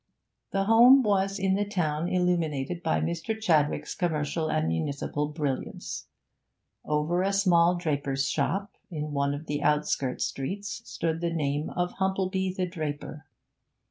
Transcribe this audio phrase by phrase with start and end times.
[0.49, 3.39] That home was in the town illuminated by Mr.
[3.39, 6.07] Chadwick's commercial and municipal brilliance;
[6.83, 11.91] over a small draper's shop in one of the outskirt streets stood the name of
[11.99, 13.27] Humplebee the draper.